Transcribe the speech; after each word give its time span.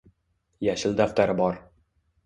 Yashil 0.69 0.97
daftari 1.03 1.39
bor 1.45 1.65